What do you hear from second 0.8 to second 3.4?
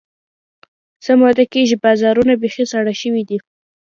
څه موده کېږي، بازارونه بیخي ساړه شوي دي.